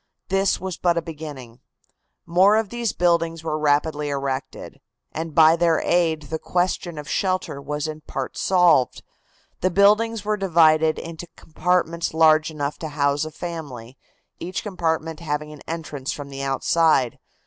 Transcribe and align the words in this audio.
This 0.29 0.59
was 0.59 0.77
but 0.77 0.97
a 0.97 1.01
beginning. 1.03 1.59
More 2.25 2.57
of 2.57 2.69
these 2.69 2.91
buildings 2.91 3.43
were 3.43 3.59
rapidly 3.59 4.09
erected, 4.09 4.81
and 5.11 5.35
by 5.35 5.55
their 5.55 5.79
aid 5.79 6.23
the 6.23 6.39
question 6.39 6.97
of 6.97 7.07
shelter 7.07 7.61
was 7.61 7.87
in 7.87 8.01
part 8.01 8.35
solved. 8.35 9.03
The 9.59 9.69
buildings 9.69 10.25
were 10.25 10.37
divided 10.37 10.97
into 10.97 11.27
compartments 11.37 12.15
large 12.15 12.49
enough 12.49 12.79
to 12.79 12.87
house 12.87 13.25
a 13.25 13.31
family, 13.31 13.95
each 14.39 14.63
compartment 14.63 15.19
having 15.19 15.53
an 15.53 15.61
entrance 15.67 16.11
from 16.11 16.29
the 16.29 16.41
outside. 16.41 17.19